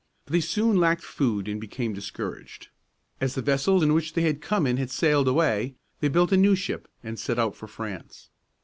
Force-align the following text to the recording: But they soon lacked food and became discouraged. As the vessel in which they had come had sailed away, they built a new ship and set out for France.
But 0.25 0.31
they 0.33 0.39
soon 0.41 0.77
lacked 0.77 1.03
food 1.03 1.47
and 1.47 1.61
became 1.61 1.93
discouraged. 1.93 2.69
As 3.19 3.35
the 3.35 3.41
vessel 3.43 3.83
in 3.83 3.93
which 3.93 4.13
they 4.13 4.23
had 4.23 4.41
come 4.41 4.65
had 4.65 4.89
sailed 4.89 5.27
away, 5.27 5.75
they 5.99 6.07
built 6.07 6.31
a 6.31 6.37
new 6.37 6.55
ship 6.55 6.87
and 7.03 7.19
set 7.19 7.37
out 7.37 7.55
for 7.55 7.67
France. 7.67 8.31